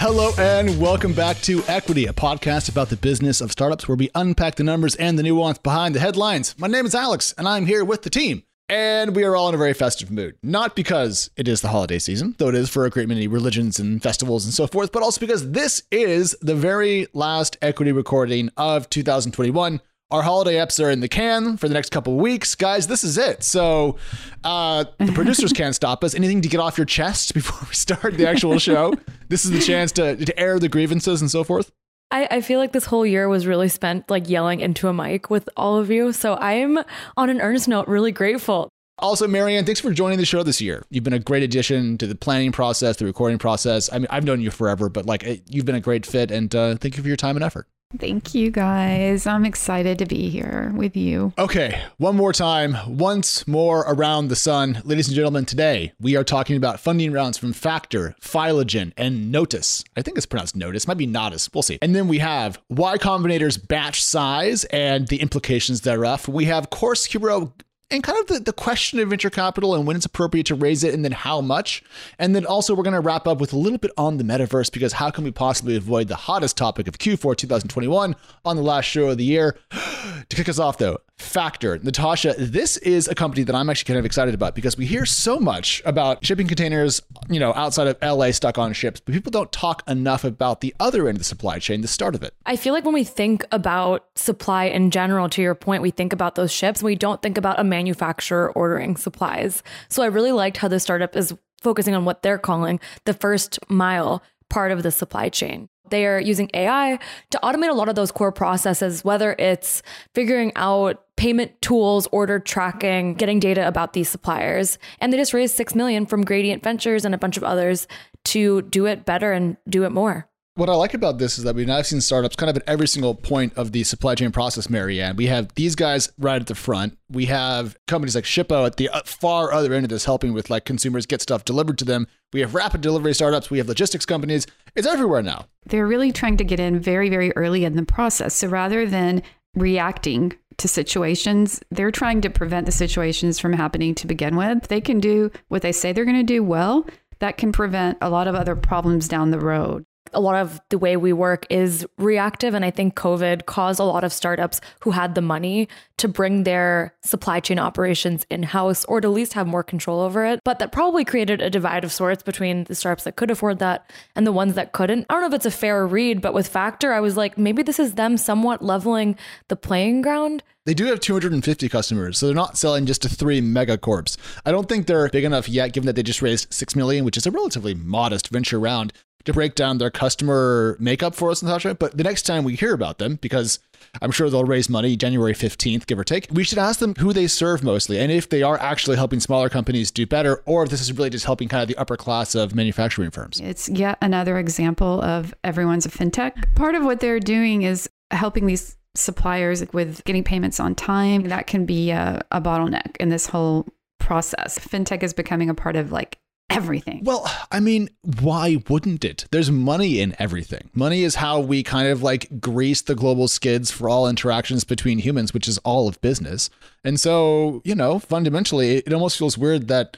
[0.00, 4.08] Hello and welcome back to Equity, a podcast about the business of startups where we
[4.14, 6.54] unpack the numbers and the nuance behind the headlines.
[6.56, 8.44] My name is Alex and I'm here with the team.
[8.68, 10.36] And we are all in a very festive mood.
[10.40, 13.80] Not because it is the holiday season, though it is for a great many religions
[13.80, 18.50] and festivals and so forth, but also because this is the very last equity recording
[18.56, 19.80] of 2021.
[20.10, 22.54] Our holiday eps are in the can for the next couple of weeks.
[22.54, 23.44] Guys, this is it.
[23.44, 23.98] So
[24.42, 26.14] uh, the producers can't stop us.
[26.14, 28.94] Anything to get off your chest before we start the actual show?
[29.28, 31.70] this is the chance to, to air the grievances and so forth.
[32.10, 35.28] I, I feel like this whole year was really spent like yelling into a mic
[35.28, 36.14] with all of you.
[36.14, 36.78] So I'm
[37.18, 38.70] on an earnest note really grateful.
[39.00, 40.86] Also, Mary Ann, thanks for joining the show this year.
[40.88, 43.92] You've been a great addition to the planning process, the recording process.
[43.92, 46.76] I mean, I've known you forever, but like you've been a great fit, and uh,
[46.76, 47.68] thank you for your time and effort.
[47.96, 49.26] Thank you guys.
[49.26, 51.32] I'm excited to be here with you.
[51.38, 54.82] Okay, one more time, once more around the sun.
[54.84, 59.84] Ladies and gentlemen, today we are talking about funding rounds from Factor, Phylagen, and Notice.
[59.96, 61.48] I think it's pronounced Notice, might be Notice.
[61.54, 61.78] We'll see.
[61.80, 66.28] And then we have Y Combinator's batch size and the implications thereof.
[66.28, 67.54] We have Course Hero
[67.90, 70.84] and kind of the, the question of venture capital and when it's appropriate to raise
[70.84, 71.82] it and then how much.
[72.18, 74.70] And then also, we're going to wrap up with a little bit on the metaverse
[74.70, 78.84] because how can we possibly avoid the hottest topic of Q4 2021 on the last
[78.84, 79.56] show of the year?
[80.28, 81.78] to kick us off, though, Factor.
[81.78, 85.04] Natasha, this is a company that I'm actually kind of excited about because we hear
[85.04, 89.30] so much about shipping containers, you know, outside of LA stuck on ships, but people
[89.30, 92.34] don't talk enough about the other end of the supply chain, the start of it.
[92.46, 96.12] I feel like when we think about supply in general, to your point, we think
[96.12, 96.80] about those ships.
[96.80, 99.62] and We don't think about a manufacturer ordering supplies.
[99.88, 103.58] So I really liked how the startup is focusing on what they're calling the first
[103.68, 105.68] mile part of the supply chain.
[105.90, 106.98] They are using AI
[107.30, 109.82] to automate a lot of those core processes, whether it's
[110.14, 114.78] figuring out payment tools, order tracking, getting data about these suppliers.
[115.00, 117.86] And they just raised 6 million from Gradient Ventures and a bunch of others
[118.24, 120.27] to do it better and do it more
[120.58, 122.88] what I like about this is that we've now seen startups kind of at every
[122.88, 125.14] single point of the supply chain process, Mary Ann.
[125.14, 126.98] We have these guys right at the front.
[127.08, 130.50] We have companies like Shippo at the uh, far other end of this, helping with
[130.50, 132.08] like consumers get stuff delivered to them.
[132.32, 133.50] We have rapid delivery startups.
[133.50, 134.48] We have logistics companies.
[134.74, 135.46] It's everywhere now.
[135.66, 138.34] They're really trying to get in very, very early in the process.
[138.34, 139.22] So rather than
[139.54, 144.66] reacting to situations, they're trying to prevent the situations from happening to begin with.
[144.66, 146.84] They can do what they say they're going to do well.
[147.20, 150.78] That can prevent a lot of other problems down the road a lot of the
[150.78, 152.54] way we work is reactive.
[152.54, 156.44] And I think COVID caused a lot of startups who had the money to bring
[156.44, 160.40] their supply chain operations in house or to at least have more control over it.
[160.44, 163.90] But that probably created a divide of sorts between the startups that could afford that
[164.14, 165.06] and the ones that couldn't.
[165.08, 167.62] I don't know if it's a fair read, but with Factor, I was like, maybe
[167.62, 169.16] this is them somewhat leveling
[169.48, 170.42] the playing ground.
[170.66, 174.16] They do have 250 customers, so they're not selling just to three mega megacorps.
[174.44, 177.16] I don't think they're big enough yet, given that they just raised six million, which
[177.16, 178.92] is a relatively modest venture round
[179.24, 181.74] to break down their customer makeup for us, Natasha.
[181.74, 183.58] But the next time we hear about them, because
[184.00, 187.12] I'm sure they'll raise money January 15th, give or take, we should ask them who
[187.12, 190.70] they serve mostly and if they are actually helping smaller companies do better or if
[190.70, 193.40] this is really just helping kind of the upper class of manufacturing firms.
[193.40, 196.54] It's yet another example of everyone's a fintech.
[196.54, 201.24] Part of what they're doing is helping these suppliers with getting payments on time.
[201.28, 203.66] That can be a, a bottleneck in this whole
[203.98, 204.58] process.
[204.58, 206.18] Fintech is becoming a part of like
[206.50, 207.02] everything.
[207.04, 207.88] Well, I mean,
[208.20, 209.26] why wouldn't it?
[209.30, 210.70] There's money in everything.
[210.74, 214.98] Money is how we kind of like grease the global skids for all interactions between
[214.98, 216.50] humans, which is all of business.
[216.84, 219.96] And so, you know, fundamentally, it almost feels weird that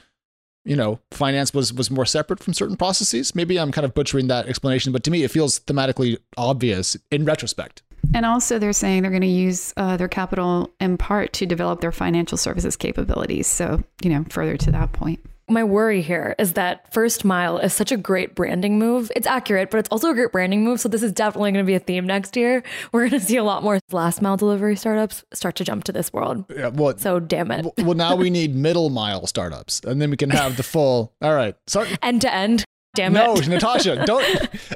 [0.63, 3.33] you know, finance was was more separate from certain processes.
[3.33, 7.25] Maybe I'm kind of butchering that explanation, but to me, it feels thematically obvious in
[7.25, 7.81] retrospect.
[8.13, 11.81] And also, they're saying they're going to use uh, their capital in part to develop
[11.81, 13.47] their financial services capabilities.
[13.47, 15.19] So, you know, further to that point
[15.51, 19.11] my worry here is that first mile is such a great branding move.
[19.15, 20.79] It's accurate, but it's also a great branding move.
[20.79, 22.63] So this is definitely going to be a theme next year.
[22.91, 25.91] We're going to see a lot more last mile delivery startups start to jump to
[25.91, 26.45] this world.
[26.49, 27.65] Yeah, well, so damn it.
[27.77, 31.13] Well, now we need middle mile startups, and then we can have the full.
[31.21, 31.89] All right, sorry.
[32.01, 32.63] End to end.
[32.93, 33.47] Damn no, it.
[33.47, 34.25] Natasha, don't.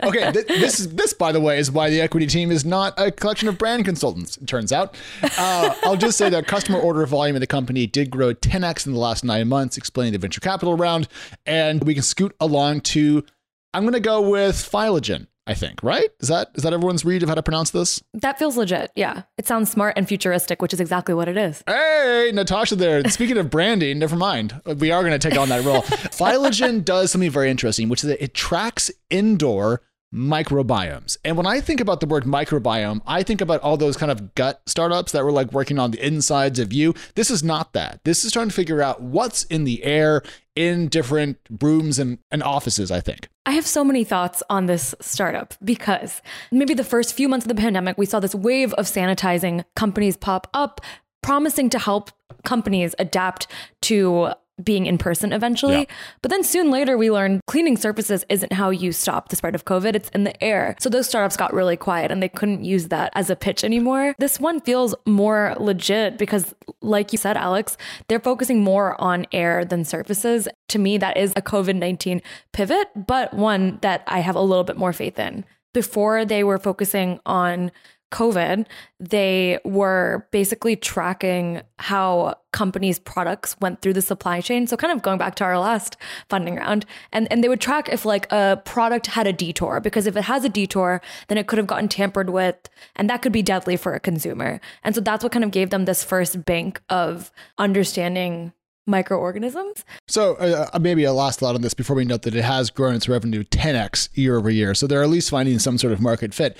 [0.02, 2.94] Okay, th- this is this, by the way, is why the equity team is not
[2.98, 4.38] a collection of brand consultants.
[4.38, 4.96] It turns out.
[5.38, 8.94] Uh, I'll just say that customer order volume of the company did grow 10x in
[8.94, 11.10] the last nine months, explaining the venture capital round,
[11.46, 13.26] and we can scoot along to.
[13.74, 15.28] I'm going to go with Phylagen.
[15.48, 16.10] I think, right?
[16.20, 18.02] Is that is that everyone's read of how to pronounce this?
[18.14, 18.92] That feels legit.
[18.96, 19.24] Yeah.
[19.38, 21.64] It sounds smart and futuristic, which is exactly what it is.
[21.68, 23.08] Hey, Natasha there.
[23.10, 24.60] Speaking of branding, never mind.
[24.66, 25.82] We are going to take on that role.
[25.84, 29.82] Phylagen does something very interesting, which is that it tracks indoor
[30.16, 31.18] microbiomes.
[31.26, 34.34] And when I think about the word microbiome, I think about all those kind of
[34.34, 36.94] gut startups that were like working on the insides of you.
[37.16, 38.00] This is not that.
[38.06, 40.24] This is trying to figure out what's in the air
[40.56, 43.28] in different rooms and, and offices, I think.
[43.46, 47.50] I have so many thoughts on this startup because maybe the first few months of
[47.50, 50.80] the pandemic, we saw this wave of sanitizing companies pop up,
[51.22, 52.12] promising to help
[52.46, 53.48] companies adapt
[53.82, 54.32] to
[54.64, 55.80] being in person eventually.
[55.80, 55.96] Yeah.
[56.22, 59.66] But then soon later, we learned cleaning surfaces isn't how you stop the spread of
[59.66, 60.76] COVID, it's in the air.
[60.80, 64.16] So those startups got really quiet and they couldn't use that as a pitch anymore.
[64.18, 69.66] This one feels more legit because, like you said, Alex, they're focusing more on air
[69.66, 70.48] than surfaces.
[70.70, 72.22] To me, that is a COVID 19
[72.54, 75.46] pivot, but one that I have a little bit more faith in.
[75.74, 77.72] Before they were focusing on
[78.12, 78.66] COVID,
[79.00, 84.68] they were basically tracking how companies' products went through the supply chain.
[84.68, 85.98] So kind of going back to our last
[86.30, 86.86] funding round.
[87.12, 90.24] And and they would track if like a product had a detour, because if it
[90.24, 92.56] has a detour, then it could have gotten tampered with
[92.96, 94.62] and that could be deadly for a consumer.
[94.84, 98.54] And so that's what kind of gave them this first bank of understanding
[98.88, 99.84] microorganisms.
[100.08, 102.70] So uh, uh, maybe a last thought on this before we note that it has
[102.70, 104.74] grown its revenue 10x year over year.
[104.76, 106.56] So they're at least finding some sort of market fit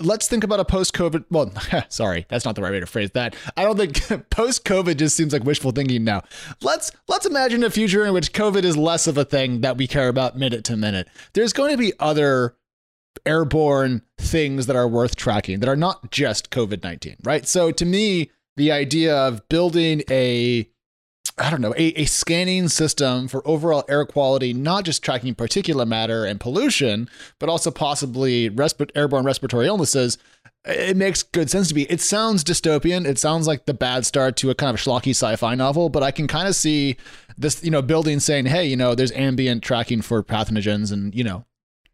[0.00, 1.24] let's think about a post-COVID.
[1.30, 1.52] Well,
[1.88, 3.36] sorry, that's not the right way to phrase that.
[3.56, 6.22] I don't think post-COVID just seems like wishful thinking now.
[6.62, 9.86] Let's let's imagine a future in which COVID is less of a thing that we
[9.86, 11.08] care about minute to minute.
[11.34, 12.56] There's going to be other
[13.26, 17.46] airborne things that are worth tracking that are not just COVID-19, right?
[17.46, 20.68] So to me, the idea of building a
[21.40, 25.88] I don't know, a, a, scanning system for overall air quality, not just tracking particulate
[25.88, 27.08] matter and pollution,
[27.38, 28.50] but also possibly
[28.94, 30.18] airborne respiratory illnesses.
[30.66, 31.82] It makes good sense to me.
[31.82, 33.06] It sounds dystopian.
[33.06, 36.10] It sounds like the bad start to a kind of schlocky sci-fi novel, but I
[36.10, 36.98] can kind of see
[37.38, 41.24] this, you know, building saying, "Hey, you know, there's ambient tracking for pathogens, and you
[41.24, 41.46] know,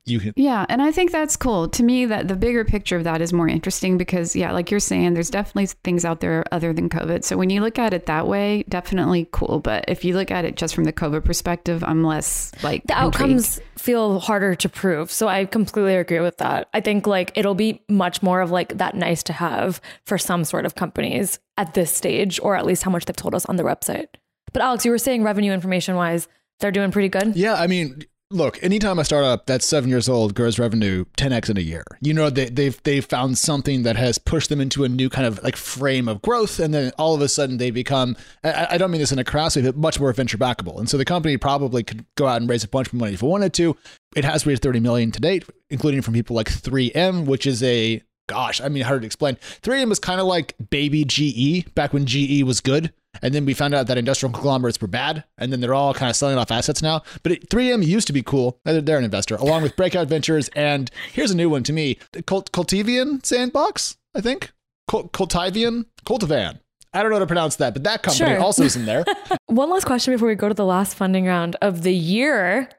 [0.06, 1.68] you can yeah and i think that's cool.
[1.68, 4.80] To me that the bigger picture of that is more interesting because yeah like you're
[4.80, 7.24] saying there's definitely things out there other than covid.
[7.24, 9.60] So when you look at it that way definitely cool.
[9.60, 12.94] But if you look at it just from the covid perspective i'm less like the
[12.94, 13.16] intrigued.
[13.16, 15.10] outcomes feel harder to prove.
[15.10, 16.68] So i completely agree with that.
[16.72, 20.44] I think like it'll be much more of like that nice to have for some
[20.44, 23.56] sort of companies at this stage or at least how much they've told us on
[23.56, 24.06] their website.
[24.52, 26.28] But alex you were saying revenue information wise
[26.60, 27.36] they're doing pretty good.
[27.36, 28.02] Yeah, I mean,
[28.36, 32.14] look, anytime a startup that's seven years old grows revenue 10x in a year, you
[32.14, 35.42] know they, they've they've found something that has pushed them into a new kind of
[35.42, 38.16] like frame of growth, and then all of a sudden they become.
[38.44, 40.78] I, I don't mean this in a crass way, but much more venture backable.
[40.78, 43.22] And so the company probably could go out and raise a bunch more money if
[43.22, 43.76] it wanted to.
[44.14, 48.02] It has raised 30 million to date, including from people like 3M, which is a
[48.28, 49.36] gosh, I mean, hard to explain.
[49.62, 52.92] 3M was kind of like baby GE back when GE was good.
[53.22, 55.24] And then we found out that industrial conglomerates were bad.
[55.38, 57.02] And then they're all kind of selling off assets now.
[57.22, 58.60] But it, 3M used to be cool.
[58.64, 60.48] They're an investor, along with Breakout Ventures.
[60.54, 64.52] And here's a new one to me Cult- Cultivian Sandbox, I think.
[64.88, 65.86] Cult- Cultivian?
[66.04, 66.60] Cultivan.
[66.92, 68.40] I don't know how to pronounce that, but that company sure.
[68.40, 69.04] also is in there.
[69.46, 72.70] one last question before we go to the last funding round of the year.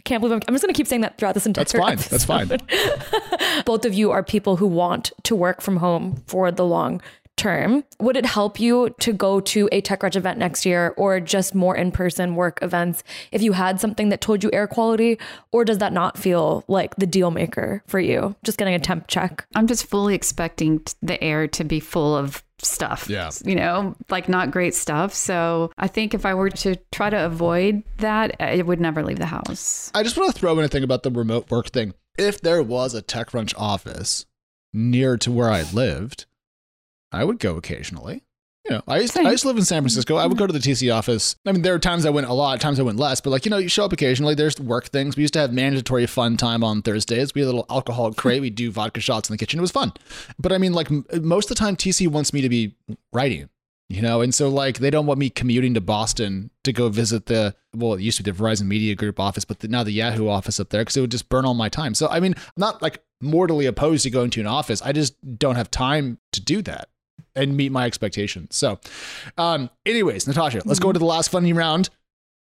[0.00, 2.24] I can't believe I'm, I'm just going to keep saying that throughout this entire That's
[2.24, 2.48] fine.
[2.48, 2.58] Episode.
[2.58, 3.08] That's
[3.44, 3.62] fine.
[3.64, 7.00] Both of you are people who want to work from home for the long
[7.40, 7.82] term.
[7.98, 11.74] Would it help you to go to a TechCrunch event next year or just more
[11.74, 13.02] in person work events
[13.32, 15.18] if you had something that told you air quality?
[15.50, 18.36] Or does that not feel like the deal maker for you?
[18.44, 19.46] Just getting a temp check.
[19.54, 23.08] I'm just fully expecting the air to be full of stuff.
[23.08, 23.30] Yeah.
[23.42, 25.14] You know, like not great stuff.
[25.14, 29.18] So I think if I were to try to avoid that, it would never leave
[29.18, 29.90] the house.
[29.94, 31.94] I just want to throw in a thing about the remote work thing.
[32.18, 34.26] If there was a TechCrunch office
[34.74, 36.26] near to where I lived,
[37.12, 38.22] I would go occasionally.
[38.64, 40.16] You know, I used, to, I used to live in San Francisco.
[40.16, 40.38] I would mm-hmm.
[40.40, 41.34] go to the TC office.
[41.46, 43.46] I mean, there are times I went a lot, times I went less, but like,
[43.46, 44.34] you know, you show up occasionally.
[44.34, 45.16] There's work things.
[45.16, 47.34] We used to have mandatory fun time on Thursdays.
[47.34, 48.42] We had a little alcohol crate.
[48.42, 49.58] We do vodka shots in the kitchen.
[49.58, 49.92] It was fun.
[50.38, 52.76] But I mean, like, most of the time, TC wants me to be
[53.14, 53.48] writing,
[53.88, 57.26] you know, and so like, they don't want me commuting to Boston to go visit
[57.26, 59.92] the, well, it used to be the Verizon Media Group office, but the, now the
[59.92, 61.94] Yahoo office up there because it would just burn all my time.
[61.94, 64.82] So, I mean, I'm not like mortally opposed to going to an office.
[64.82, 66.90] I just don't have time to do that
[67.34, 68.56] and meet my expectations.
[68.56, 68.78] So,
[69.38, 71.90] um, anyways, Natasha, let's go to the last funding round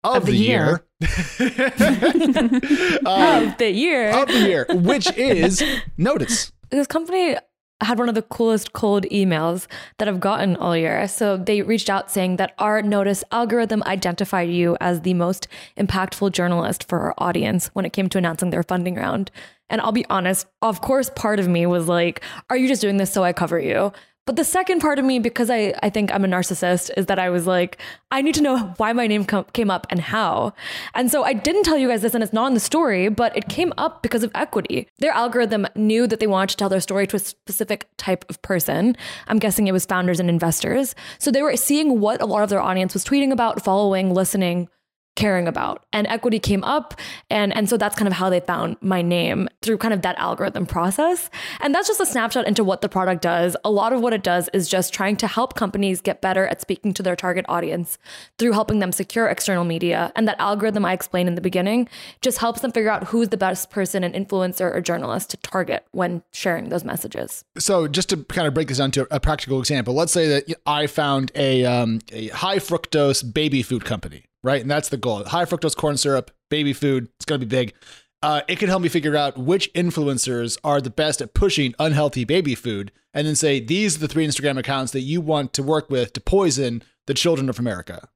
[0.05, 0.85] of, of the, the, year.
[1.01, 1.09] year.
[3.07, 4.11] uh, of the year.
[4.11, 5.63] Of the year, which is
[5.97, 6.53] Notice.
[6.71, 7.37] This company
[7.83, 9.67] had one of the coolest cold emails
[9.99, 11.07] that I've gotten all year.
[11.09, 16.33] So they reached out saying that our notice algorithm identified you as the most impactful
[16.33, 19.31] journalist for our audience when it came to announcing their funding round.
[19.69, 22.99] And I'll be honest, of course, part of me was like, are you just doing
[22.99, 23.93] this so I cover you?
[24.25, 27.19] But the second part of me, because I, I think I'm a narcissist, is that
[27.19, 27.79] I was like,
[28.13, 30.55] I need to know why my name com- came up and how.
[30.95, 33.37] And so I didn't tell you guys this, and it's not in the story, but
[33.37, 34.89] it came up because of equity.
[34.99, 38.41] Their algorithm knew that they wanted to tell their story to a specific type of
[38.43, 38.97] person.
[39.27, 40.95] I'm guessing it was founders and investors.
[41.19, 44.69] So they were seeing what a lot of their audience was tweeting about, following, listening,
[45.15, 45.85] caring about.
[45.93, 46.95] And equity came up
[47.31, 50.19] and and so that's kind of how they found my name through kind of that
[50.19, 51.31] algorithm process.
[51.61, 53.57] And that's just a snapshot into what the product does.
[53.65, 56.61] A lot of what it does is just trying to help companies get better at
[56.61, 57.99] speaking to their target audience
[58.39, 60.13] through helping them secure external media.
[60.17, 61.89] And that algorithm I explained in the beginning
[62.21, 65.87] just helps them figure out who's the best person an influencer or journalist to target
[65.93, 67.45] when sharing those messages.
[67.59, 70.53] So just to kind of break this down to a practical example let's say that
[70.67, 74.61] I found a, um, a high fructose baby food company right?
[74.61, 75.25] And that's the goal.
[75.25, 77.75] High fructose corn syrup, baby food, it's going to be big.
[78.23, 82.25] Uh, it can help me figure out which influencers are the best at pushing unhealthy
[82.25, 85.63] baby food and then say, these are the three Instagram accounts that you want to
[85.63, 88.09] work with to poison the children of America.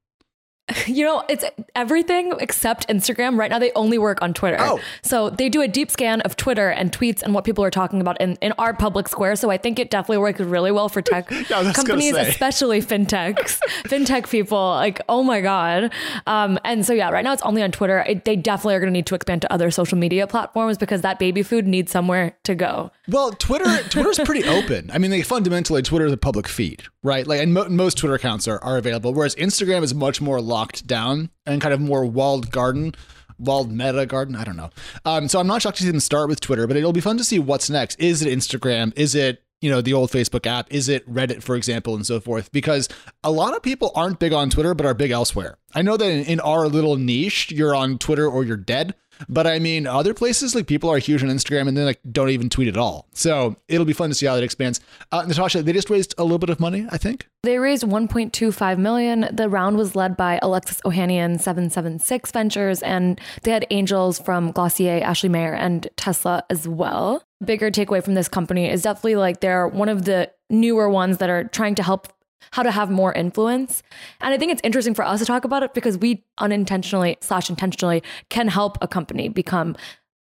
[0.87, 1.43] You know, it's
[1.75, 3.37] everything except Instagram.
[3.37, 4.57] Right now, they only work on Twitter.
[4.59, 4.79] Oh.
[5.01, 8.01] So they do a deep scan of Twitter and tweets and what people are talking
[8.01, 9.35] about in, in our public square.
[9.35, 14.29] So I think it definitely works really well for tech yeah, companies, especially fintechs, fintech
[14.29, 14.57] people.
[14.57, 15.91] Like, oh my God.
[16.25, 17.99] Um, and so, yeah, right now it's only on Twitter.
[17.99, 21.01] It, they definitely are going to need to expand to other social media platforms because
[21.01, 22.91] that baby food needs somewhere to go.
[23.09, 24.91] Well, Twitter, Twitter's pretty open.
[24.91, 27.25] I mean, they fundamentally, Twitter is a public feed, right?
[27.25, 30.85] Like, and mo- most Twitter accounts are, are available, whereas Instagram is much more locked
[30.87, 32.93] down and kind of more walled garden,
[33.39, 34.35] walled meta garden.
[34.35, 34.69] I don't know.
[35.05, 37.17] Um, so I'm not shocked to see them start with Twitter, but it'll be fun
[37.17, 37.99] to see what's next.
[37.99, 38.91] Is it Instagram?
[38.97, 40.71] Is it you know the old Facebook app?
[40.71, 42.51] Is it Reddit, for example, and so forth?
[42.51, 42.89] Because
[43.23, 45.57] a lot of people aren't big on Twitter, but are big elsewhere.
[45.73, 48.93] I know that in, in our little niche, you're on Twitter or you're dead.
[49.29, 52.29] But I mean, other places like people are huge on Instagram and then like don't
[52.29, 53.07] even tweet at all.
[53.13, 54.79] So it'll be fun to see how that expands.
[55.11, 57.27] Uh, Natasha, they just raised a little bit of money, I think.
[57.43, 59.29] They raised 1.25 million.
[59.31, 65.01] The round was led by Alexis Ohanian, 776 Ventures, and they had angels from Glossier,
[65.03, 67.23] Ashley Mayer, and Tesla as well.
[67.43, 71.29] Bigger takeaway from this company is definitely like they're one of the newer ones that
[71.29, 72.07] are trying to help
[72.51, 73.83] how to have more influence.
[74.21, 77.49] And I think it's interesting for us to talk about it because we unintentionally slash
[77.49, 79.75] intentionally can help a company become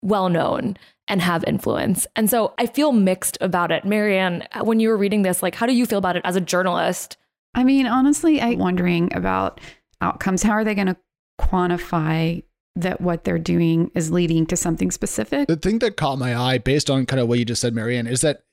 [0.01, 0.77] well known
[1.07, 2.07] and have influence.
[2.15, 3.85] And so I feel mixed about it.
[3.85, 6.35] Mary Ann, when you were reading this, like how do you feel about it as
[6.35, 7.17] a journalist?
[7.55, 9.59] I mean, honestly, I'm wondering about
[10.01, 10.43] outcomes.
[10.43, 10.97] How are they going to
[11.39, 12.43] quantify
[12.75, 15.47] that what they're doing is leading to something specific?
[15.47, 17.97] The thing that caught my eye based on kind of what you just said, Mary
[17.97, 18.43] Ann, is that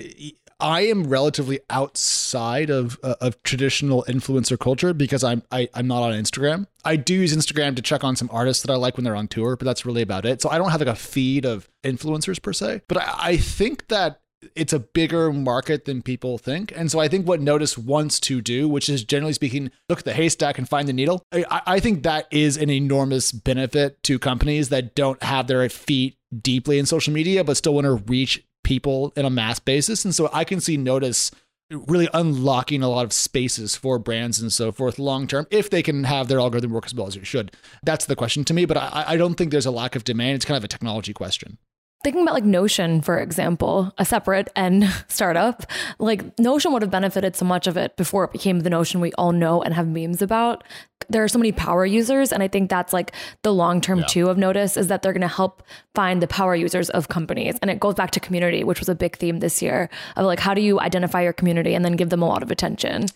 [0.60, 5.78] I am relatively outside of uh, of traditional influencer culture because I'm I, am i
[5.80, 6.66] am not on Instagram.
[6.84, 9.28] I do use Instagram to check on some artists that I like when they're on
[9.28, 10.40] tour, but that's really about it.
[10.40, 12.82] So I don't have like a feed of influencers per se.
[12.88, 14.20] But I, I think that
[14.54, 16.72] it's a bigger market than people think.
[16.74, 20.04] And so I think what Notice wants to do, which is generally speaking, look at
[20.04, 21.22] the haystack and find the needle.
[21.32, 26.16] I, I think that is an enormous benefit to companies that don't have their feet
[26.40, 30.04] deeply in social media, but still want to reach people in a mass basis.
[30.04, 31.30] And so I can see Notice
[31.70, 35.82] really unlocking a lot of spaces for brands and so forth long term if they
[35.82, 37.52] can have their algorithm work as well as it should.
[37.82, 40.36] That's the question to me, but I, I don't think there's a lack of demand.
[40.36, 41.58] It's kind of a technology question
[42.02, 45.64] thinking about like Notion, for example, a separate and startup,
[45.98, 49.12] like Notion would have benefited so much of it before it became the Notion we
[49.12, 50.64] all know and have memes about.
[51.08, 52.32] There are so many power users.
[52.32, 54.06] And I think that's like the long term yeah.
[54.06, 55.62] too of Notice is that they're going to help
[55.94, 57.58] find the power users of companies.
[57.60, 60.40] And it goes back to community, which was a big theme this year of like,
[60.40, 63.06] how do you identify your community and then give them a lot of attention?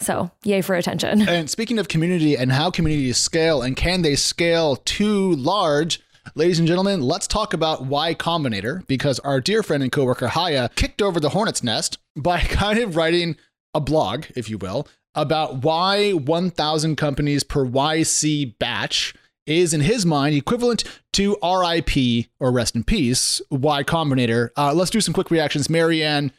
[0.00, 1.28] So, yay for attention.
[1.28, 6.00] And speaking of community and how communities scale and can they scale too large?
[6.36, 10.72] Ladies and gentlemen, let's talk about Y Combinator because our dear friend and coworker Haje
[10.76, 13.36] kicked over the hornet's nest by kind of writing
[13.74, 19.12] a blog, if you will, about why 1,000 companies per YC batch
[19.44, 20.84] is, in his mind, equivalent
[21.14, 24.50] to RIP or rest in peace, Y Combinator.
[24.56, 25.68] Uh, let's do some quick reactions.
[25.68, 26.30] Mary Ann,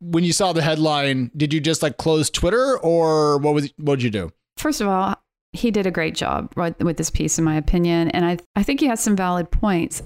[0.00, 4.00] when you saw the headline, did you just like close Twitter or what was what
[4.00, 4.32] did you do?
[4.56, 5.22] First of all,
[5.56, 8.10] he did a great job with this piece, in my opinion.
[8.10, 10.02] And I, I think he has some valid points.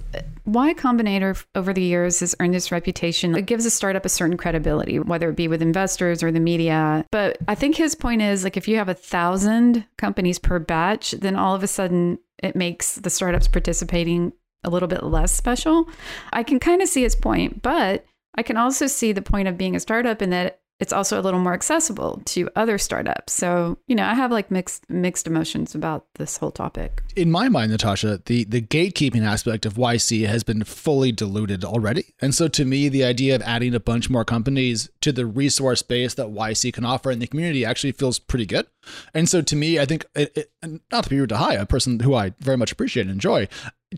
[0.47, 3.37] Y Combinator over the years has earned this reputation.
[3.37, 7.05] It gives a startup a certain credibility, whether it be with investors or the media.
[7.13, 11.13] But I think his point is like if you have a thousand companies per batch,
[11.13, 14.33] then all of a sudden it makes the startups participating
[14.65, 15.89] a little bit less special.
[16.33, 18.05] I can kind of see his point, but
[18.35, 21.23] I can also see the point of being a startup in that it's also a
[21.23, 23.35] little more accessible to other startups.
[23.35, 27.03] So, you know, I have like mixed mixed emotions about this whole topic.
[27.15, 32.15] In my mind, Natasha, the the gatekeeping aspect of YC has been fully diluted already.
[32.21, 35.83] And so to me, the idea of adding a bunch more companies to the resource
[35.83, 38.67] base that YC can offer in the community actually feels pretty good.
[39.13, 40.33] And so to me, I think it,
[40.63, 43.11] it, not to be rude to Haje, a person who I very much appreciate and
[43.11, 43.49] enjoy,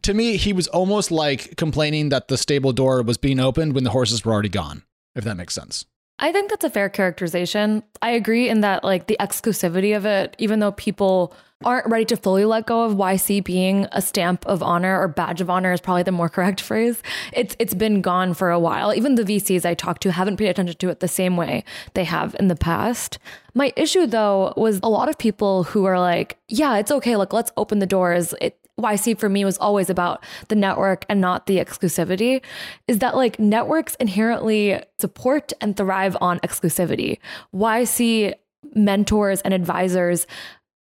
[0.02, 3.84] to me, he was almost like complaining that the stable door was being opened when
[3.84, 4.82] the horses were already gone,
[5.14, 5.86] if that makes sense.
[6.22, 7.82] I think that's a fair characterization.
[8.00, 12.16] I agree in that, like, the exclusivity of it, even though people aren't ready to
[12.16, 15.80] fully let go of YC being a stamp of honor or badge of honor is
[15.80, 17.02] probably the more correct phrase.
[17.32, 18.94] It's it's been gone for a while.
[18.94, 21.64] Even the VCs I talked to haven't paid attention to it the same way
[21.94, 23.18] they have in the past.
[23.54, 27.32] My issue though was a lot of people who are like, yeah, it's okay, like
[27.32, 28.34] let's open the doors.
[28.40, 32.42] It YC for me was always about the network and not the exclusivity
[32.88, 37.18] is that like networks inherently support and thrive on exclusivity.
[37.54, 38.34] YC
[38.74, 40.26] mentors and advisors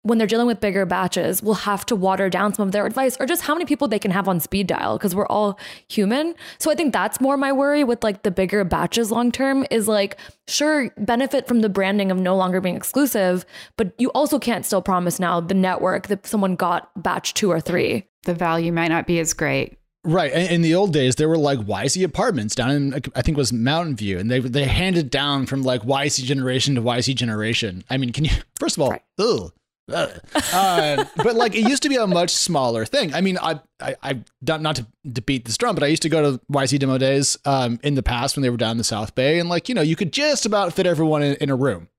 [0.04, 3.18] when they're dealing with bigger batches will have to water down some of their advice
[3.20, 6.34] or just how many people they can have on speed dial because we're all human.
[6.58, 9.88] So I think that's more my worry with like the bigger batches long term is
[9.88, 14.66] like sure benefit from the branding of no longer being exclusive, but you also can't
[14.66, 18.06] still promise now the network that someone got batch 2 or 3.
[18.24, 19.78] The value might not be as great.
[20.06, 20.32] Right.
[20.32, 23.52] In the old days, there were like YC apartments down in, I think it was
[23.52, 27.84] Mountain View, and they they handed down from like YC generation to YC generation.
[27.90, 29.04] I mean, can you, first of all, right.
[29.20, 29.52] ugh,
[30.54, 33.14] uh, but like it used to be a much smaller thing.
[33.14, 36.02] I mean, I, I, I not, not to, to beat this drum, but I used
[36.04, 38.78] to go to YC demo days um, in the past when they were down in
[38.78, 41.50] the South Bay, and like you know, you could just about fit everyone in, in
[41.50, 41.90] a room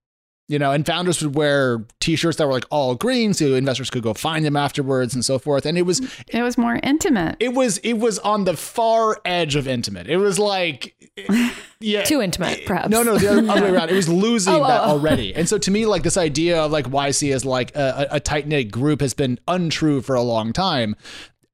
[0.51, 4.03] you know, and founders would wear T-shirts that were like all green, so investors could
[4.03, 5.65] go find them afterwards and so forth.
[5.65, 7.37] And it was it was more intimate.
[7.39, 10.09] It was it was on the far edge of intimate.
[10.09, 10.97] It was like
[11.81, 12.89] yeah, too intimate, perhaps.
[12.89, 13.91] No, no, the other, way around.
[13.91, 14.91] It was losing oh, that oh, oh.
[14.91, 15.35] already.
[15.35, 18.47] And so to me, like this idea of like YC as like a, a tight
[18.47, 20.97] knit group has been untrue for a long time.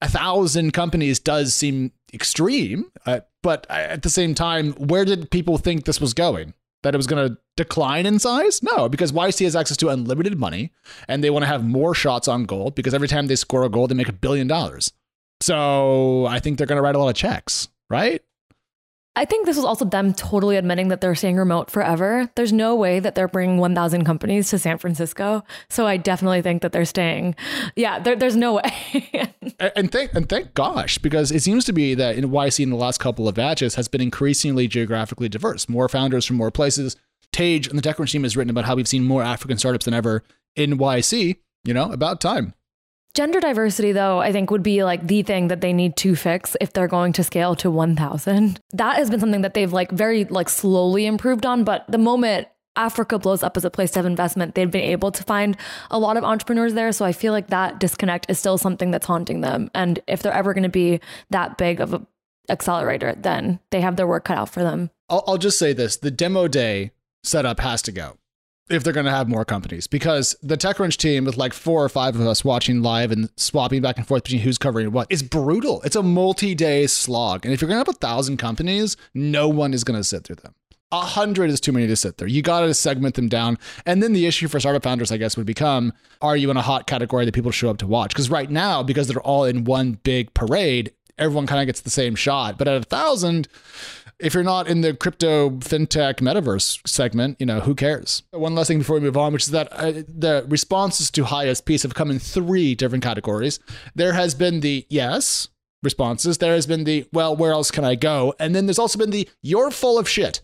[0.03, 5.59] A thousand companies does seem extreme, uh, but at the same time, where did people
[5.59, 6.55] think this was going?
[6.87, 8.63] that it was going to decline in size?
[8.63, 10.73] No, because YC has access to unlimited money
[11.09, 13.69] and they want to have more shots on gold because every time they score a
[13.69, 14.93] goal, they make a billion dollars.
[15.41, 18.23] So I think they're going to write a lot of checks, right?
[19.19, 22.31] I think this was also them totally admitting that they're staying remote forever.
[22.37, 25.43] There's no way that they're bringing 1,000 companies to San Francisco.
[25.71, 27.35] So I definitely think that they're staying.
[27.77, 29.33] Yeah, there, there's no way.
[29.59, 32.77] and thank and thank gosh, because it seems to be that in YC in the
[32.77, 35.67] last couple of batches has been increasingly geographically diverse.
[35.67, 36.97] More founders from more places.
[37.33, 39.95] Tage and the TechCrunch team has written about how we've seen more African startups than
[39.95, 40.23] ever
[40.55, 41.37] in YC.
[41.65, 42.53] You know, about time.
[43.17, 46.55] Gender diversity, though, I think would be like the thing that they need to fix
[46.61, 48.61] if they're going to scale to 1,000.
[48.75, 51.65] That has been something that they've like very like slowly improved on.
[51.65, 55.25] But the moment Africa blows up as a place have investment, they've been able to
[55.25, 55.57] find
[55.91, 56.93] a lot of entrepreneurs there.
[56.93, 59.71] So I feel like that disconnect is still something that's haunting them.
[59.75, 61.01] And if they're ever going to be
[61.31, 62.07] that big of a
[62.51, 64.91] accelerator, then they have their work cut out for them.
[65.09, 66.91] I'll, I'll just say this: the demo day
[67.25, 68.19] setup has to go
[68.69, 71.89] if they're going to have more companies because the TechCrunch team with like four or
[71.89, 75.23] five of us watching live and swapping back and forth between who's covering what is
[75.23, 75.81] brutal.
[75.83, 79.73] It's a multi-day slog, and if you're going to have a thousand companies, no one
[79.73, 80.55] is going to sit through them.
[80.93, 82.29] A hundred is too many to sit there.
[82.29, 83.59] You got to segment them down.
[83.85, 86.63] And then the issue for startup founders, I guess, would become are you in a
[86.63, 88.11] hot category that people show up to watch?
[88.11, 91.91] Because right now, because they're all in one big parade, everyone kind of gets the
[91.91, 92.57] same shot.
[92.57, 93.49] But at a thousand,
[94.19, 98.23] if you're not in the crypto fintech metaverse segment, you know, who cares?
[98.31, 101.61] One last thing before we move on, which is that uh, the responses to Haje's
[101.61, 103.61] piece have come in three different categories.
[103.95, 105.49] There has been the yes
[105.83, 108.35] responses, there has been the well, where else can I go?
[108.39, 110.41] And then there's also been the you're full of shit.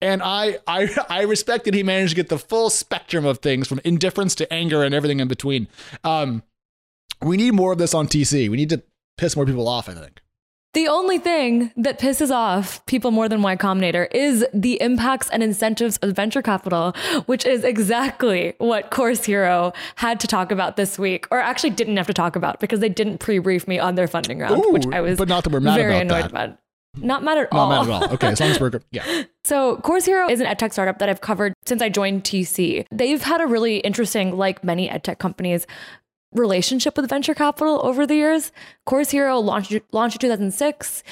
[0.00, 3.66] And I, I, I respect that he managed to get the full spectrum of things
[3.66, 5.68] from indifference to anger and everything in between.
[6.04, 6.42] Um,
[7.22, 8.50] we need more of this on TC.
[8.50, 8.82] We need to
[9.16, 10.20] piss more people off, I think.
[10.74, 15.40] The only thing that pisses off people more than Y Combinator is the impacts and
[15.40, 16.94] incentives of venture capital,
[17.26, 21.96] which is exactly what Course Hero had to talk about this week, or actually didn't
[21.96, 24.86] have to talk about because they didn't pre-brief me on their funding round, Ooh, which
[24.88, 26.30] I was but not that we're mad very about annoyed that.
[26.30, 26.58] about.
[26.96, 27.68] Not mad at not all.
[27.70, 28.14] Not mad at all.
[28.14, 28.84] Okay, as long as we're good.
[28.90, 29.24] Yeah.
[29.44, 32.86] So, Course Hero is an edtech startup that I've covered since I joined TC.
[32.90, 35.66] They've had a really interesting, like many edtech companies,
[36.34, 38.52] relationship with venture capital over the years.
[38.84, 41.02] Course Hero launched launched in 2006.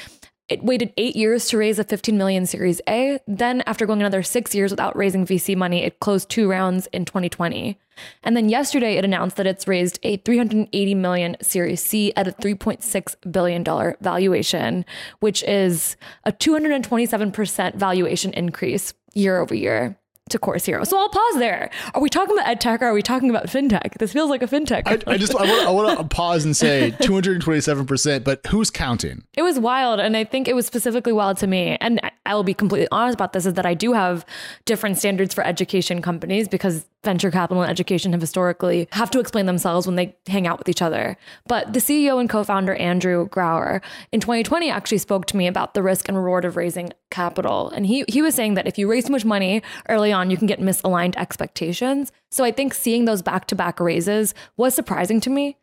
[0.49, 3.19] It waited eight years to raise a 15 million Series A.
[3.27, 7.07] Then, after going another six years without raising VC money, it closed two rounds in
[7.07, 7.79] 2020.
[8.23, 12.33] And then yesterday, it announced that it's raised a 380 million Series C at a
[12.33, 14.85] 3.6 billion dollar valuation,
[15.21, 19.97] which is a 227% valuation increase year over year.
[20.33, 20.85] To Course Hero.
[20.85, 21.71] So I'll pause there.
[21.95, 23.95] Are we talking about ed tech or are we talking about fintech?
[23.99, 24.83] This feels like a fintech.
[24.87, 29.23] I, I just I want, I want to pause and say 227%, but who's counting?
[29.35, 30.01] It was wild.
[30.01, 31.77] And I think it was specifically wild to me.
[31.81, 34.25] And I will be completely honest about this is that I do have
[34.65, 39.47] different standards for education companies because venture capital and education have historically have to explain
[39.47, 41.17] themselves when they hang out with each other.
[41.49, 43.83] But the CEO and co-founder Andrew Grauer
[44.13, 47.71] in 2020 actually spoke to me about the risk and reward of raising capital.
[47.71, 50.37] And he he was saying that if you raise too much money early on, you
[50.37, 52.13] can get misaligned expectations.
[52.31, 55.57] So I think seeing those back-to-back raises was surprising to me.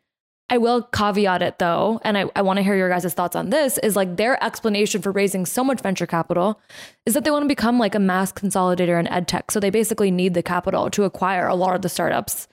[0.52, 3.50] I will caveat it though, and I, I want to hear your guys' thoughts on
[3.50, 6.60] this is like their explanation for raising so much venture capital
[7.06, 9.52] is that they want to become like a mass consolidator in ed tech.
[9.52, 12.48] So they basically need the capital to acquire a lot of the startups.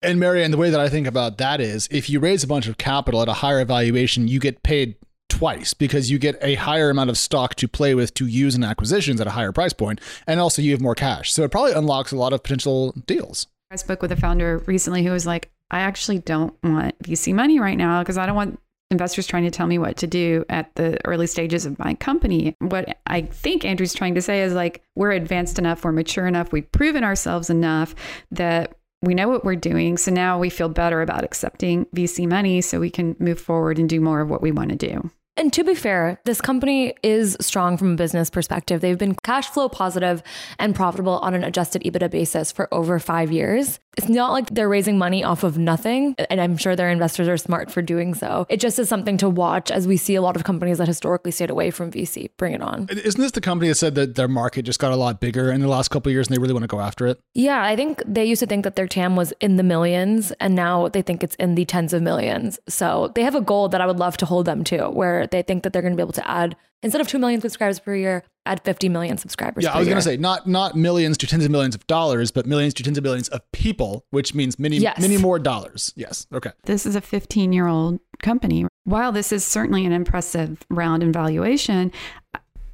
[0.00, 2.46] And Mary Ann, the way that I think about that is if you raise a
[2.46, 4.96] bunch of capital at a higher valuation, you get paid
[5.28, 8.64] twice because you get a higher amount of stock to play with to use in
[8.64, 11.32] acquisitions at a higher price point, and also you have more cash.
[11.32, 13.46] So it probably unlocks a lot of potential deals.
[13.70, 17.58] I spoke with a founder recently who was like, I actually don't want VC money
[17.58, 20.74] right now because I don't want investors trying to tell me what to do at
[20.76, 22.54] the early stages of my company.
[22.60, 26.52] What I think Andrew's trying to say is like, we're advanced enough, we're mature enough,
[26.52, 27.94] we've proven ourselves enough
[28.30, 29.96] that we know what we're doing.
[29.96, 33.88] So now we feel better about accepting VC money so we can move forward and
[33.88, 35.10] do more of what we want to do.
[35.38, 38.80] And to be fair, this company is strong from a business perspective.
[38.80, 40.22] They've been cash flow positive
[40.58, 43.78] and profitable on an adjusted EBITDA basis for over five years.
[43.96, 47.38] It's not like they're raising money off of nothing, and I'm sure their investors are
[47.38, 48.46] smart for doing so.
[48.50, 51.30] It just is something to watch as we see a lot of companies that historically
[51.30, 52.88] stayed away from VC bring it on.
[52.90, 55.60] Isn't this the company that said that their market just got a lot bigger in
[55.60, 57.18] the last couple of years and they really want to go after it?
[57.34, 60.54] Yeah, I think they used to think that their TAM was in the millions, and
[60.54, 62.58] now they think it's in the tens of millions.
[62.68, 65.42] So they have a goal that I would love to hold them to, where they
[65.42, 67.94] think that they're going to be able to add instead of 2 million subscribers per
[67.94, 71.26] year add 50 million subscribers yeah i was going to say not not millions to
[71.26, 74.58] tens of millions of dollars but millions to tens of millions of people which means
[74.58, 75.00] many yes.
[75.00, 75.92] many more dollars.
[75.96, 76.50] Yes okay.
[76.64, 78.66] This is a 15 year old company.
[78.84, 81.92] While this is certainly an impressive round in valuation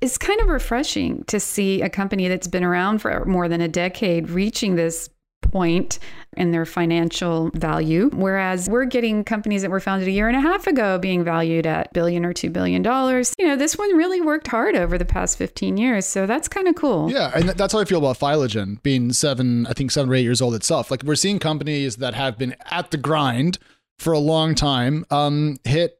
[0.01, 3.69] it's kind of refreshing to see a company that's been around for more than a
[3.69, 5.09] decade reaching this
[5.53, 5.99] point
[6.37, 8.11] in their financial value.
[8.15, 11.67] Whereas we're getting companies that were founded a year and a half ago being valued
[11.67, 13.35] at billion or two billion dollars.
[13.39, 16.07] You know, this one really worked hard over the past 15 years.
[16.07, 17.11] So that's kind of cool.
[17.11, 17.31] Yeah.
[17.35, 20.41] And that's how I feel about Phylagen being seven, I think seven or eight years
[20.41, 20.91] old itself.
[20.91, 23.59] Like we're seeing companies that have been at the grind
[23.99, 25.99] for a long time um, hit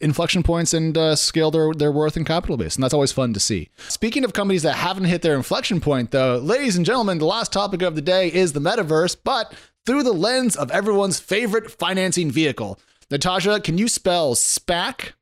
[0.00, 2.74] inflection points and uh, scale their, their worth and capital base.
[2.74, 3.68] And that's always fun to see.
[3.88, 7.52] Speaking of companies that haven't hit their inflection point, though, ladies and gentlemen, the last
[7.52, 9.54] topic of the day is the metaverse, but
[9.86, 12.78] through the lens of everyone's favorite financing vehicle.
[13.10, 15.12] Natasha, can you spell SPAC?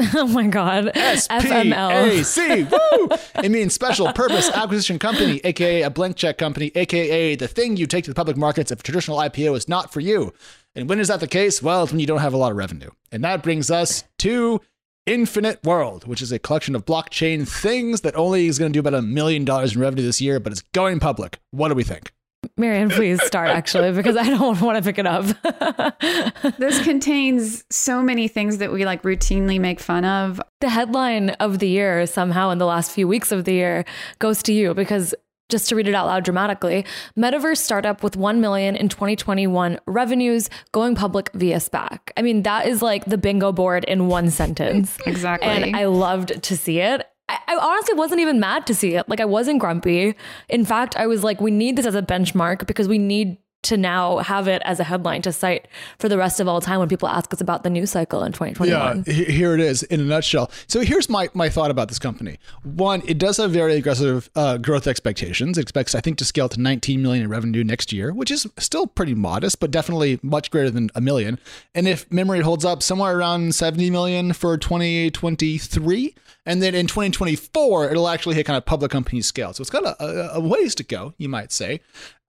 [0.14, 0.90] Oh my God.
[0.94, 2.64] S-P-A-C.
[2.64, 3.08] Woo!
[3.42, 7.86] It means special purpose acquisition company, aka a blank check company, aka the thing you
[7.86, 10.32] take to the public markets if a traditional IPO is not for you.
[10.74, 11.62] And when is that the case?
[11.62, 12.90] Well, it's when you don't have a lot of revenue.
[13.12, 14.60] And that brings us to
[15.06, 18.80] Infinite World, which is a collection of blockchain things that only is going to do
[18.80, 21.40] about a million dollars in revenue this year, but it's going public.
[21.50, 22.12] What do we think?
[22.60, 25.24] Mary Ann, please start actually, because I don't want to pick it up.
[26.58, 30.40] this contains so many things that we like routinely make fun of.
[30.60, 33.86] The headline of the year, somehow in the last few weeks of the year,
[34.18, 35.14] goes to you because
[35.48, 36.84] just to read it out loud dramatically,
[37.18, 41.98] metaverse startup with 1 million in 2021 revenues going public via SPAC.
[42.16, 44.96] I mean, that is like the bingo board in one sentence.
[45.06, 45.48] exactly.
[45.48, 47.06] And I loved to see it.
[47.30, 49.08] I, I honestly wasn't even mad to see it.
[49.08, 50.14] Like I wasn't grumpy.
[50.48, 53.76] In fact, I was like, we need this as a benchmark because we need to
[53.76, 55.68] now have it as a headline to cite
[55.98, 58.32] for the rest of all time when people ask us about the news cycle in
[58.32, 59.04] 2021.
[59.06, 60.50] Yeah, here it is in a nutshell.
[60.66, 62.38] So here's my, my thought about this company.
[62.62, 65.58] One, it does have very aggressive uh, growth expectations.
[65.58, 68.46] It expects, I think, to scale to 19 million in revenue next year, which is
[68.58, 71.38] still pretty modest, but definitely much greater than a million.
[71.74, 76.14] And if memory holds up, somewhere around 70 million for 2023.
[76.46, 79.52] And then in 2024, it'll actually hit kind of public company scale.
[79.52, 81.80] So it's got a, a ways to go, you might say.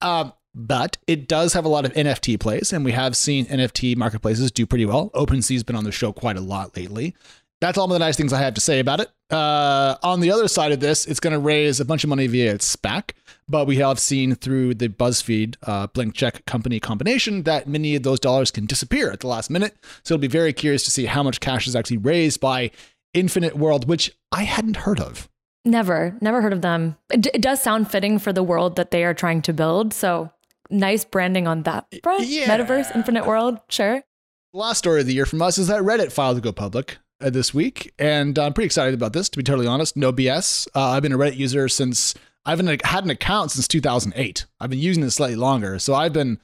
[0.02, 3.96] Um, but it does have a lot of NFT plays, and we have seen NFT
[3.96, 5.10] marketplaces do pretty well.
[5.12, 7.16] OpenSea's been on the show quite a lot lately.
[7.62, 9.12] That's all the nice things I have to say about it.
[9.30, 12.26] Uh, on the other side of this, it's going to raise a bunch of money
[12.26, 13.12] via its SPAC,
[13.48, 18.02] but we have seen through the BuzzFeed uh, blank check company combination that many of
[18.02, 19.76] those dollars can disappear at the last minute.
[20.04, 22.72] So it'll be very curious to see how much cash is actually raised by
[23.14, 25.30] Infinite World, which I hadn't heard of.
[25.64, 26.98] Never, never heard of them.
[27.12, 29.94] It, it does sound fitting for the world that they are trying to build.
[29.94, 30.32] So
[30.72, 32.26] nice branding on that front.
[32.28, 32.46] Yeah.
[32.48, 34.04] Metaverse, Infinite World, sure.
[34.54, 37.30] Last story of the year from us is that Reddit filed to go public uh,
[37.30, 39.30] this week, and I'm pretty excited about this.
[39.30, 40.68] To be totally honest, no BS.
[40.76, 44.46] Uh, I've been a Reddit user since I haven't had an account since 2008.
[44.60, 45.78] I've been using it slightly longer.
[45.80, 46.40] So I've been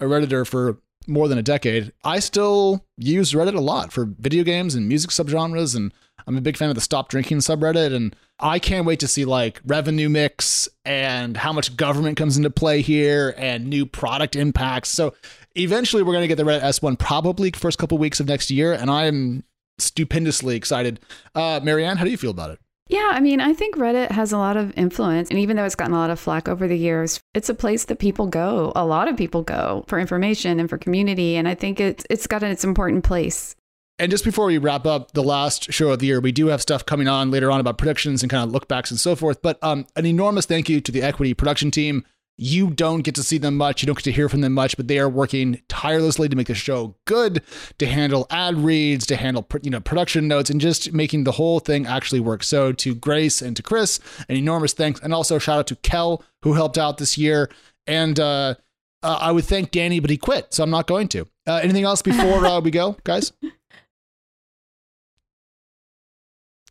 [0.00, 1.92] a Redditor for more than a decade.
[2.04, 5.76] I still use Reddit a lot for video games and music subgenres.
[5.76, 5.92] And
[6.26, 7.94] I'm a big fan of the Stop Drinking subreddit.
[7.94, 12.50] And I can't wait to see like revenue mix and how much government comes into
[12.50, 14.90] play here and new product impacts.
[14.90, 15.14] So
[15.54, 18.74] eventually we're going to get the Reddit S1 probably first couple weeks of next year.
[18.74, 19.44] And I'm
[19.78, 21.00] stupendously excited.
[21.34, 22.58] Uh, Mary Ann, how do you feel about it?
[22.88, 25.28] Yeah, I mean, I think Reddit has a lot of influence.
[25.30, 27.86] And even though it's gotten a lot of flack over the years, it's a place
[27.86, 28.72] that people go.
[28.76, 31.36] A lot of people go for information and for community.
[31.36, 33.56] And I think it's, it's got its important place.
[33.98, 36.60] And just before we wrap up the last show of the year, we do have
[36.60, 39.40] stuff coming on later on about predictions and kind of lookbacks and so forth.
[39.40, 42.04] But um, an enormous thank you to the Equity production team
[42.38, 44.76] you don't get to see them much, you don't get to hear from them much,
[44.76, 47.42] but they are working tirelessly to make the show good,
[47.78, 51.60] to handle ad reads, to handle you know production notes, and just making the whole
[51.60, 52.42] thing actually work.
[52.42, 56.22] So to Grace and to Chris, an enormous thanks, and also shout out to Kel
[56.42, 57.50] who helped out this year.
[57.86, 58.56] And uh,
[59.02, 61.26] uh, I would thank Danny, but he quit, so I'm not going to.
[61.46, 63.32] Uh, anything else before uh, we go, guys?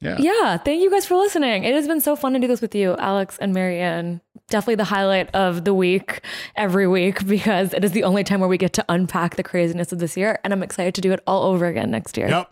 [0.06, 0.18] Yeah.
[0.20, 0.58] Yeah.
[0.58, 1.64] Thank you guys for listening.
[1.64, 4.22] It has been so fun to do this with you, Alex and Mary Ann.
[4.48, 6.22] Definitely the highlight of the week
[6.56, 9.92] every week because it is the only time where we get to unpack the craziness
[9.92, 10.40] of this year.
[10.44, 12.30] And I'm excited to do it all over again next year.
[12.30, 12.52] Yep.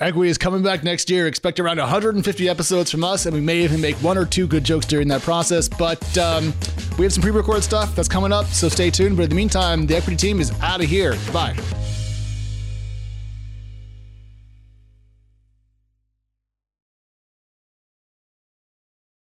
[0.00, 1.28] Equity is coming back next year.
[1.28, 4.64] Expect around 150 episodes from us, and we may even make one or two good
[4.64, 5.68] jokes during that process.
[5.68, 6.52] But um,
[6.98, 9.16] we have some pre recorded stuff that's coming up, so stay tuned.
[9.16, 11.16] But in the meantime, the Equity team is out of here.
[11.32, 11.56] Bye.